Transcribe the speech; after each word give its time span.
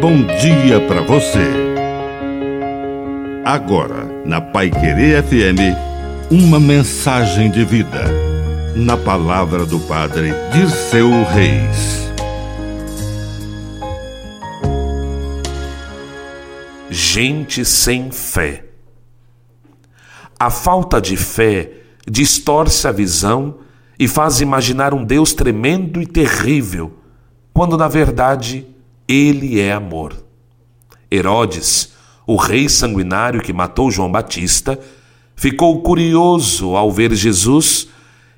bom 0.00 0.22
dia 0.22 0.80
para 0.88 1.02
você. 1.02 1.46
Agora, 3.44 4.06
na 4.24 4.40
Pai 4.40 4.70
Querer 4.70 5.22
FM, 5.22 5.76
uma 6.30 6.58
mensagem 6.58 7.50
de 7.50 7.62
vida. 7.66 8.04
Na 8.74 8.96
palavra 8.96 9.66
do 9.66 9.78
Padre 9.80 10.32
Dirceu 10.52 11.10
Reis. 11.24 12.10
Gente 16.88 17.62
sem 17.62 18.10
fé. 18.10 18.64
A 20.38 20.48
falta 20.48 20.98
de 20.98 21.14
fé 21.14 21.72
distorce 22.10 22.88
a 22.88 22.92
visão 22.92 23.58
e 23.98 24.08
faz 24.08 24.40
imaginar 24.40 24.94
um 24.94 25.04
Deus 25.04 25.34
tremendo 25.34 26.00
e 26.00 26.06
terrível, 26.06 26.94
quando 27.52 27.76
na 27.76 27.86
verdade 27.86 28.69
ele 29.10 29.60
é 29.60 29.72
amor. 29.72 30.14
Herodes, 31.10 31.92
o 32.26 32.36
rei 32.36 32.68
sanguinário 32.68 33.40
que 33.40 33.52
matou 33.52 33.90
João 33.90 34.10
Batista, 34.10 34.78
ficou 35.34 35.82
curioso 35.82 36.76
ao 36.76 36.92
ver 36.92 37.12
Jesus 37.14 37.88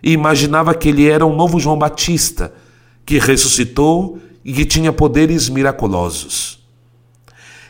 e 0.03 0.13
imaginava 0.13 0.75
que 0.75 0.89
ele 0.89 1.07
era 1.07 1.27
um 1.27 1.37
novo 1.37 1.61
João 1.61 1.79
Batista, 1.79 2.55
que 3.05 3.19
ressuscitou 3.19 4.19
e 4.43 4.53
que 4.53 4.65
tinha 4.65 4.93
poderes 4.93 5.49
miraculosos. 5.49 6.67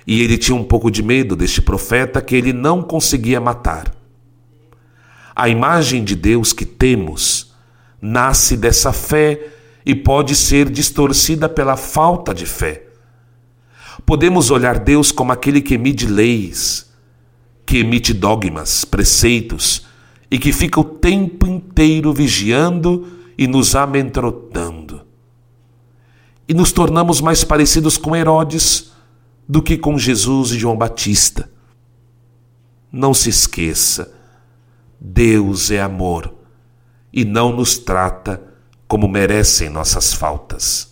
E 0.07 0.23
ele 0.23 0.39
tinha 0.39 0.57
um 0.57 0.65
pouco 0.65 0.91
de 0.91 1.03
medo 1.03 1.35
deste 1.35 1.61
profeta 1.61 2.23
que 2.23 2.37
ele 2.37 2.53
não 2.53 2.83
conseguia 2.83 3.41
matar. 3.41 3.93
A 5.35 5.49
imagem 5.49 6.05
de 6.05 6.15
Deus 6.15 6.53
que 6.53 6.65
temos 6.65 7.53
nasce 8.01 8.57
dessa 8.57 8.93
fé 8.93 9.41
e 9.85 9.95
pode 9.95 10.37
ser 10.37 10.71
distorcida 10.71 11.49
pela 11.49 11.77
falta 11.77 12.33
de 12.33 12.47
fé. 12.47 12.92
Podemos 14.05 14.51
olhar 14.51 14.79
Deus 14.79 15.13
como 15.13 15.33
aquele 15.33 15.61
que 15.61 15.75
emite 15.75 16.07
leis, 16.07 16.91
que 17.65 17.79
emite 17.79 18.13
dogmas, 18.13 18.85
preceitos 18.85 19.87
e 20.31 20.39
que 20.39 20.53
fica 20.53 20.81
o 20.81 20.85
tempo 20.85 21.47
inteiro 21.47 22.13
vigiando 22.13 23.07
e 23.37 23.47
nos 23.47 23.75
amedrontando. 23.75 25.03
E 26.49 26.55
nos 26.55 26.73
tornamos 26.73 27.21
mais 27.21 27.45
parecidos 27.45 27.97
com 27.97 28.17
Herodes 28.17 28.93
do 29.49 29.63
que 29.63 29.77
com 29.77 29.99
Jesus 29.99 30.51
e 30.53 30.59
João 30.59 30.77
Batista. 30.77 31.51
Não 32.91 33.15
se 33.15 33.31
esqueça 33.31 34.13
Deus 35.05 35.73
é 35.73 35.83
amor 35.83 36.33
e 37.13 37.25
não 37.25 37.53
nos 37.53 37.77
trata 37.77 38.41
como 38.87 39.09
merecem 39.09 39.69
nossas 39.69 40.15
faltas. 40.15 40.92